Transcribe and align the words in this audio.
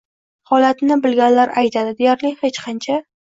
Holatni 0.53 0.97
bilganlar 1.03 1.53
aytadi— 1.63 1.95
deyarli 2.01 2.33
hech 2.43 2.61
qancha. 2.67 2.99